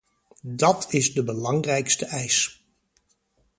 Dat 0.41 0.87
is 0.93 1.13
de 1.13 1.23
belangrijkste 1.23 2.05
eis. 2.05 2.63